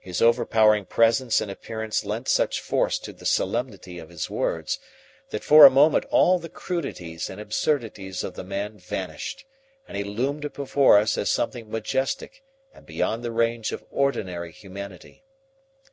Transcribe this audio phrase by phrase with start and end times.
[0.00, 4.80] His overpowering presence and appearance lent such force to the solemnity of his words
[5.30, 9.46] that for a moment all the crudities and absurdities of the man vanished,
[9.86, 12.42] and he loomed before us as something majestic
[12.74, 15.22] and beyond the range of ordinary humanity.